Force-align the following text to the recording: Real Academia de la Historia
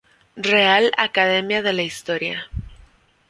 Real 0.35 0.91
Academia 0.97 1.61
de 1.61 1.73
la 1.73 1.83
Historia 1.83 2.49